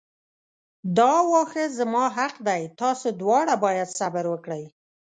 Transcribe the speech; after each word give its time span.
دا 0.97 1.13
واښه 1.31 1.65
زما 1.77 2.05
حق 2.17 2.35
دی 2.47 2.61
تاسو 2.81 3.07
دواړه 3.21 3.53
باید 3.63 3.95
صبر 3.99 4.23
وکړئ. 4.29 4.63